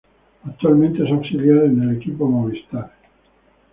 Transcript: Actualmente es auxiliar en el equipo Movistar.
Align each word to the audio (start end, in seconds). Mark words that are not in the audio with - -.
Actualmente 0.45 1.03
es 1.03 1.11
auxiliar 1.11 1.65
en 1.65 1.79
el 1.83 1.97
equipo 1.97 2.25
Movistar. 2.27 2.91